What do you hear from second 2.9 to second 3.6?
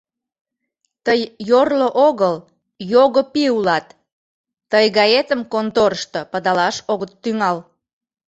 його пий